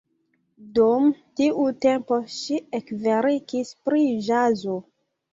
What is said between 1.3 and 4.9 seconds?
tiu tempo ŝi ekverkis pri ĵazo.